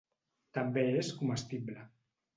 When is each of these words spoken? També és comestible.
També 0.57 0.85
és 1.03 1.13
comestible. 1.21 1.89